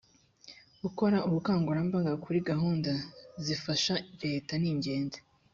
gukora 0.83 1.17
ubukangurambaga 1.27 2.13
kuri 2.23 2.39
gahunda 2.49 2.91
zifasha 3.45 3.93
reta 4.23 4.51
ningenzi. 4.61 5.19